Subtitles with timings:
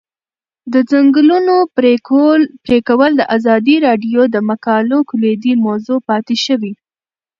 [0.73, 1.55] د ځنګلونو
[2.65, 6.73] پرېکول د ازادي راډیو د مقالو کلیدي موضوع پاتې شوی.